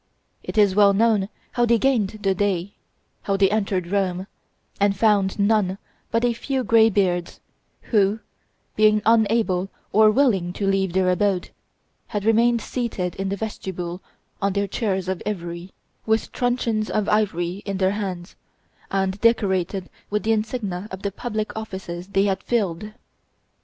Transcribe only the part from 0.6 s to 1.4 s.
well known